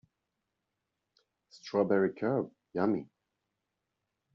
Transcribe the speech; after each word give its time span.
Strawberry 1.51 2.11
curd, 2.15 2.49
yummy! 2.73 3.07